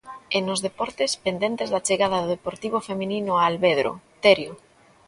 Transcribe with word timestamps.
E 0.35 0.39
nos 0.47 0.59
deportes, 0.67 1.11
pendentes 1.25 1.71
da 1.73 1.83
chegada 1.87 2.17
do 2.23 2.31
Deportivo 2.35 2.79
feminino 2.89 3.31
a 3.35 3.43
Alvedro, 3.49 3.91
Terio. 4.23 4.53